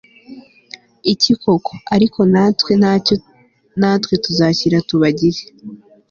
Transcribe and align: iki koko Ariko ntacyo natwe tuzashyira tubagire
iki 1.13 1.31
koko 1.41 1.73
Ariko 1.95 2.19
ntacyo 2.31 3.15
natwe 3.83 4.13
tuzashyira 4.23 4.77
tubagire 4.89 5.41